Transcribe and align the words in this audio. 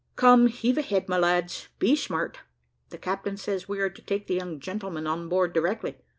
"Come, 0.15 0.47
heave 0.47 0.79
a 0.79 0.81
head, 0.81 1.07
my 1.07 1.19
lads, 1.19 1.67
be 1.77 1.95
smart. 1.95 2.39
The 2.89 2.97
captain 2.97 3.37
says 3.37 3.69
we 3.69 3.79
are 3.81 3.89
to 3.91 4.01
take 4.01 4.25
the 4.25 4.33
young 4.33 4.59
gentleman 4.59 5.05
on 5.05 5.29
board 5.29 5.53
directly. 5.53 5.97